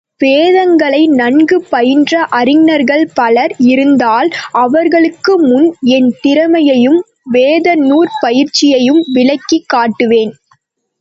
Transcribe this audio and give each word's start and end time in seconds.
வேதங்களை 0.21 1.07
நன்கு 1.11 1.57
பயின்ற 1.69 2.23
அறிஞர்கள் 2.29 3.05
பலர் 3.13 3.53
இருந்தால் 3.67 4.29
அவர்களுக்குமுன் 4.57 5.67
என் 5.91 6.11
திறமையையும் 6.21 6.99
வேதநூற் 7.33 8.13
பயிற்சியையும் 8.21 9.01
விளக்கிக் 9.13 9.69
காட்டுவேன்! 9.73 10.33